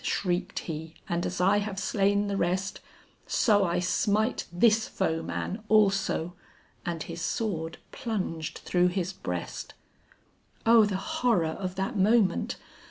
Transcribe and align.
shrieked 0.03 0.57
he; 0.57 0.95
"and 1.07 1.27
as 1.27 1.39
I 1.39 1.59
have 1.59 1.77
slain 1.77 2.25
the 2.25 2.35
rest, 2.35 2.79
So 3.27 3.63
I 3.65 3.77
smite 3.77 4.47
this 4.51 4.87
foeman 4.87 5.63
also!" 5.69 6.33
and 6.83 7.03
his 7.03 7.21
sword 7.21 7.77
plunged 7.91 8.61
through 8.65 8.87
his 8.87 9.13
breast. 9.13 9.75
O 10.65 10.85
the 10.85 10.95
horror 10.97 11.49
of 11.53 11.75
that 11.75 11.99
moment! 11.99 12.55